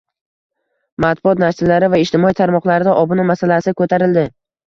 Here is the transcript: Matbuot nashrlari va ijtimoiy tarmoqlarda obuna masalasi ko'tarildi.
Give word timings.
Matbuot 1.05 1.41
nashrlari 1.43 1.89
va 1.95 1.99
ijtimoiy 2.05 2.35
tarmoqlarda 2.41 2.97
obuna 3.03 3.29
masalasi 3.33 3.77
ko'tarildi. 3.83 4.27